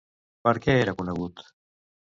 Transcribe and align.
Per 0.47 0.53
què 0.63 0.75
era 0.85 0.97
conegut? 1.03 1.47